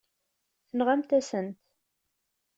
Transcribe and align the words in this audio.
Tenɣamt-asen-t. 0.69 1.49